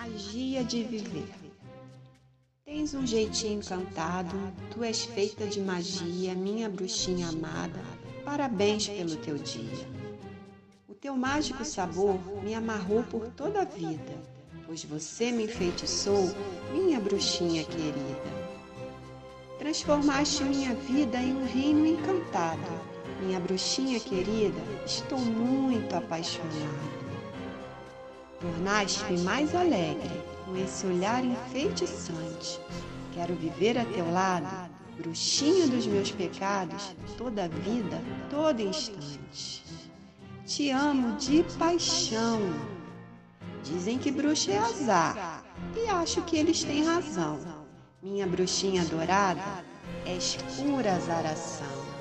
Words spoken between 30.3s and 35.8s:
com esse olhar enfeitiçante. Quero viver a teu lado, bruxinha